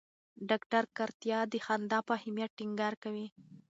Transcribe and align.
ډاکټر 0.49 0.83
کتاریا 0.97 1.39
د 1.51 1.53
خندا 1.65 1.99
په 2.07 2.11
اهمیت 2.17 2.51
ټینګار 2.57 2.93
کوي. 3.03 3.27